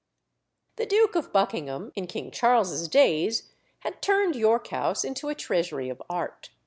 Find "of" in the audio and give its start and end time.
1.15-1.31, 5.89-6.01